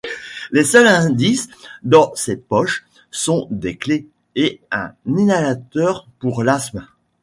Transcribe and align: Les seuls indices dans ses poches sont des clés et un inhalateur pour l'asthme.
Les 0.49 0.63
seuls 0.63 0.87
indices 0.87 1.47
dans 1.83 2.11
ses 2.15 2.35
poches 2.35 2.87
sont 3.11 3.47
des 3.51 3.77
clés 3.77 4.07
et 4.35 4.59
un 4.71 4.93
inhalateur 5.05 6.07
pour 6.17 6.41
l'asthme. 6.41 6.87